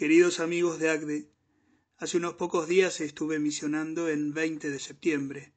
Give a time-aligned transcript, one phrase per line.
[0.00, 1.30] Queridos amigos de ACDE,
[1.98, 5.52] hace unos pocos días estuve misionando en 20 de septiembre,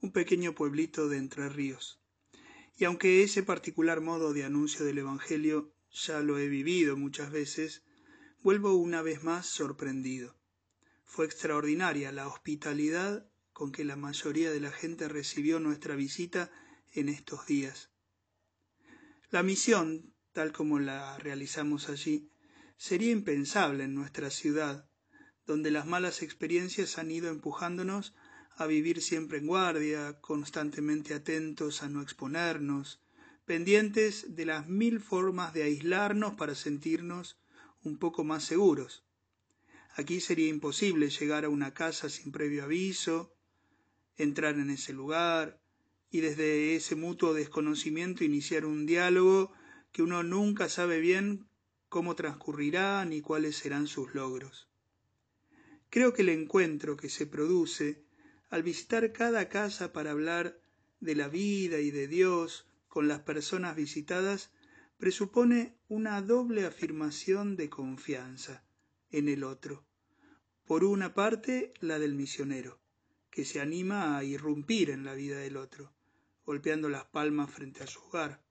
[0.00, 2.00] un pequeño pueblito de Entre Ríos.
[2.76, 7.82] Y aunque ese particular modo de anuncio del Evangelio ya lo he vivido muchas veces,
[8.40, 10.38] vuelvo una vez más sorprendido.
[11.04, 16.52] Fue extraordinaria la hospitalidad con que la mayoría de la gente recibió nuestra visita
[16.92, 17.90] en estos días.
[19.30, 22.30] La misión, tal como la realizamos allí,
[22.78, 24.88] sería impensable en nuestra ciudad,
[25.46, 28.14] donde las malas experiencias han ido empujándonos
[28.56, 33.02] a vivir siempre en guardia, constantemente atentos a no exponernos,
[33.44, 37.40] pendientes de las mil formas de aislarnos para sentirnos
[37.82, 39.04] un poco más seguros.
[39.96, 43.34] Aquí sería imposible llegar a una casa sin previo aviso,
[44.16, 45.60] entrar en ese lugar
[46.10, 49.52] y desde ese mutuo desconocimiento iniciar un diálogo
[49.90, 51.47] que uno nunca sabe bien
[51.88, 54.68] cómo transcurrirá ni cuáles serán sus logros.
[55.90, 58.04] Creo que el encuentro que se produce
[58.50, 60.60] al visitar cada casa para hablar
[61.00, 64.50] de la vida y de Dios con las personas visitadas
[64.98, 68.64] presupone una doble afirmación de confianza
[69.10, 69.86] en el otro.
[70.66, 72.80] Por una parte, la del misionero,
[73.30, 75.94] que se anima a irrumpir en la vida del otro,
[76.44, 78.47] golpeando las palmas frente a su hogar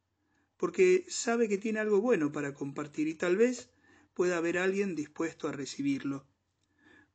[0.58, 3.70] porque sabe que tiene algo bueno para compartir y tal vez
[4.14, 6.28] pueda haber alguien dispuesto a recibirlo.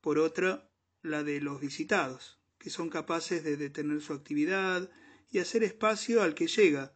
[0.01, 0.69] Por otra,
[1.01, 4.89] la de los visitados, que son capaces de detener su actividad
[5.29, 6.95] y hacer espacio al que llega,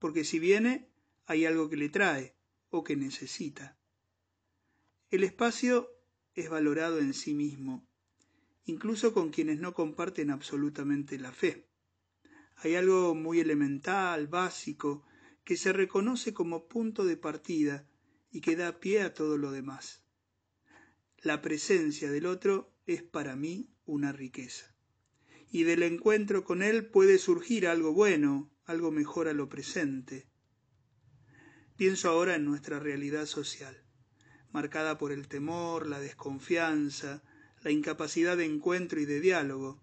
[0.00, 0.90] porque si viene
[1.26, 2.36] hay algo que le trae
[2.68, 3.78] o que necesita.
[5.10, 5.88] El espacio
[6.34, 7.86] es valorado en sí mismo,
[8.64, 11.68] incluso con quienes no comparten absolutamente la fe.
[12.56, 15.04] Hay algo muy elemental, básico,
[15.44, 17.86] que se reconoce como punto de partida
[18.30, 20.02] y que da pie a todo lo demás.
[21.18, 24.74] La presencia del otro es para mí una riqueza.
[25.50, 30.26] Y del encuentro con él puede surgir algo bueno, algo mejor a lo presente.
[31.76, 33.84] Pienso ahora en nuestra realidad social,
[34.52, 37.22] marcada por el temor, la desconfianza,
[37.62, 39.82] la incapacidad de encuentro y de diálogo.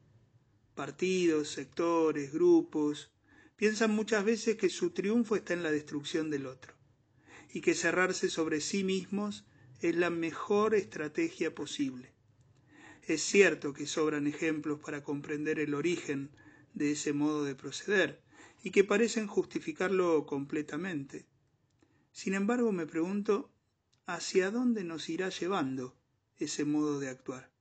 [0.75, 3.11] Partidos, sectores, grupos,
[3.61, 6.73] piensan muchas veces que su triunfo está en la destrucción del otro
[7.53, 9.45] y que cerrarse sobre sí mismos
[9.81, 12.11] es la mejor estrategia posible.
[13.03, 16.31] Es cierto que sobran ejemplos para comprender el origen
[16.73, 18.23] de ese modo de proceder
[18.63, 21.27] y que parecen justificarlo completamente.
[22.11, 23.53] Sin embargo, me pregunto
[24.07, 25.95] hacia dónde nos irá llevando
[26.39, 27.51] ese modo de actuar.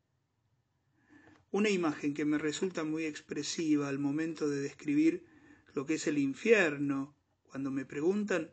[1.51, 5.29] Una imagen que me resulta muy expresiva al momento de describir
[5.75, 8.53] lo que es el infierno, cuando me preguntan,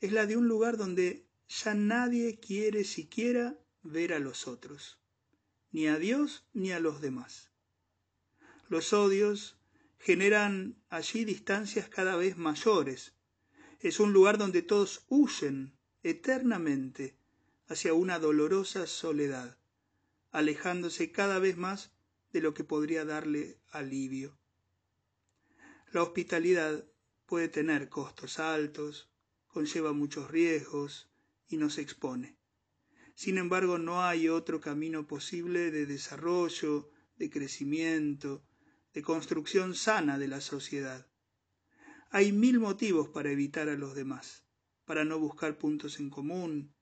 [0.00, 5.00] es la de un lugar donde ya nadie quiere siquiera ver a los otros,
[5.70, 7.50] ni a Dios ni a los demás.
[8.68, 9.58] Los odios
[9.98, 13.14] generan allí distancias cada vez mayores.
[13.80, 17.16] Es un lugar donde todos huyen eternamente
[17.66, 19.58] hacia una dolorosa soledad,
[20.30, 21.92] alejándose cada vez más
[22.32, 24.37] de lo que podría darle alivio.
[25.90, 26.84] La hospitalidad
[27.24, 29.10] puede tener costos altos,
[29.46, 31.10] conlleva muchos riesgos
[31.48, 32.36] y nos expone.
[33.14, 38.44] Sin embargo, no hay otro camino posible de desarrollo, de crecimiento,
[38.92, 41.10] de construcción sana de la sociedad.
[42.10, 44.44] Hay mil motivos para evitar a los demás,
[44.84, 46.74] para no buscar puntos en común,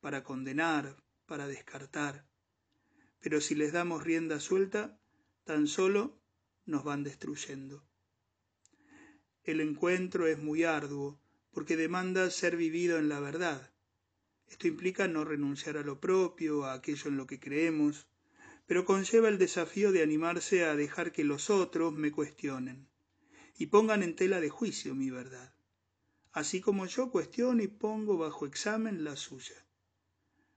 [0.00, 2.28] para condenar, para descartar.
[3.20, 5.00] Pero si les damos rienda suelta,
[5.44, 6.22] tan solo
[6.66, 7.89] nos van destruyendo.
[9.50, 13.74] El encuentro es muy arduo porque demanda ser vivido en la verdad.
[14.46, 18.06] Esto implica no renunciar a lo propio, a aquello en lo que creemos,
[18.66, 22.86] pero conlleva el desafío de animarse a dejar que los otros me cuestionen
[23.58, 25.52] y pongan en tela de juicio mi verdad,
[26.30, 29.66] así como yo cuestiono y pongo bajo examen la suya.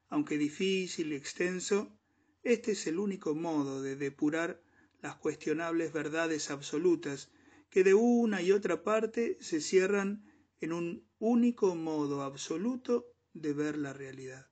[0.10, 1.98] Aunque difícil y extenso,
[2.44, 4.62] este es el único modo de depurar
[5.01, 7.31] las cuestionables verdades absolutas
[7.74, 10.31] que de una y otra parte se cierran
[10.62, 14.48] en un único modo absoluto de ver la realidad.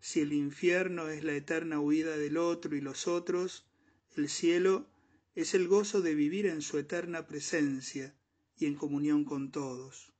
[0.00, 3.70] Si el infierno es la eterna huida del otro y los otros,
[4.16, 4.90] el cielo
[5.36, 8.12] es el gozo de vivir en su eterna presencia
[8.56, 10.12] y en comunión con todos.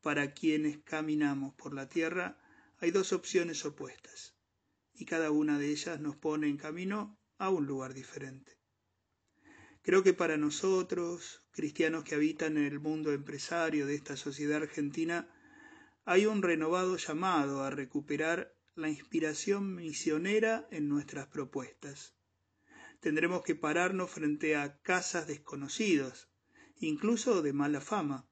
[0.00, 2.36] Para quienes caminamos por la tierra
[2.78, 4.34] hay dos opciones opuestas,
[4.92, 8.59] y cada una de ellas nos pone en camino a un lugar diferente.
[9.82, 15.28] Creo que para nosotros, cristianos que habitan en el mundo empresario de esta sociedad argentina,
[16.04, 22.14] hay un renovado llamado a recuperar la inspiración misionera en nuestras propuestas.
[23.00, 26.28] Tendremos que pararnos frente a casas desconocidas,
[26.76, 28.28] incluso de mala fama,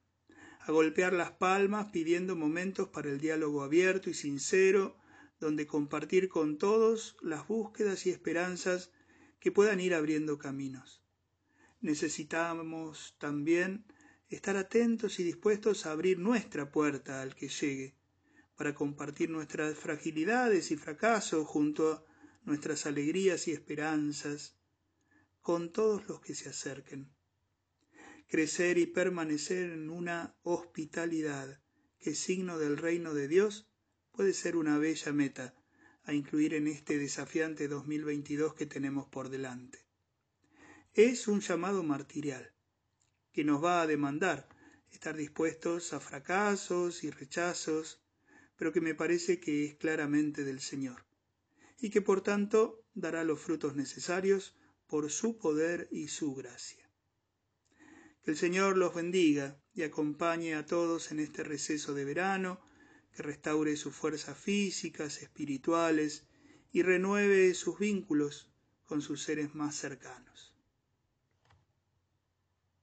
[0.59, 4.97] a golpear las palmas pidiendo momentos para el diálogo abierto y sincero,
[5.39, 8.91] donde compartir con todos las búsquedas y esperanzas
[9.39, 10.98] que puedan ir abriendo caminos.
[11.81, 13.85] Necesitamos también
[14.29, 17.95] estar atentos y dispuestos a abrir nuestra puerta al que llegue,
[18.55, 22.03] para compartir nuestras fragilidades y fracasos junto a
[22.43, 24.57] nuestras alegrías y esperanzas
[25.41, 27.09] con todos los que se acerquen.
[28.27, 31.61] Crecer y permanecer en una hospitalidad
[31.99, 33.69] que signo del reino de Dios
[34.11, 35.55] puede ser una bella meta
[36.03, 39.88] a incluir en este desafiante 2022 que tenemos por delante.
[40.95, 42.51] Es un llamado martirial
[43.31, 44.49] que nos va a demandar
[44.89, 48.01] estar dispuestos a fracasos y rechazos,
[48.55, 51.05] pero que me parece que es claramente del Señor,
[51.77, 54.57] y que por tanto dará los frutos necesarios
[54.87, 56.89] por su poder y su gracia.
[58.23, 62.59] Que el Señor los bendiga y acompañe a todos en este receso de verano,
[63.15, 66.25] que restaure sus fuerzas físicas, espirituales
[66.71, 68.51] y renueve sus vínculos
[68.85, 70.48] con sus seres más cercanos.